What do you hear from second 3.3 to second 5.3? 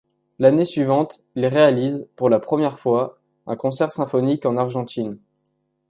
un concert symphonique en Argentine.